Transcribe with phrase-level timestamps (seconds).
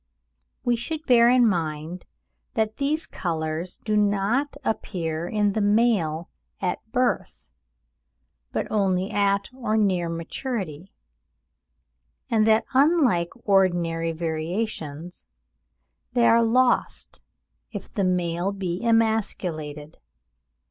[0.63, 2.05] We should bear in mind
[2.55, 6.27] that these colours do not appear in the male
[6.59, 7.45] at birth,
[8.51, 10.91] but only at or near maturity;
[12.31, 15.27] and that unlike ordinary variations,
[16.13, 17.21] they are lost
[17.71, 19.99] if the male be emasculated.